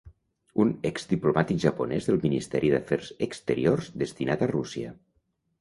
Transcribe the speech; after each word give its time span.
Un 0.63 0.71
exdiplomàtic 0.89 1.59
japonès 1.65 2.09
del 2.11 2.19
Ministeri 2.25 2.73
d'Afers 2.77 3.13
Exteriors 3.29 3.93
destinat 4.05 4.47
a 4.49 4.53
Rússia. 4.59 4.99